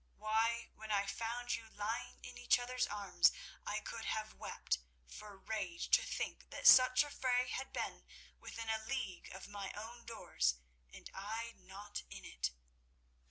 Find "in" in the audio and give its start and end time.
2.23-2.35, 12.09-12.25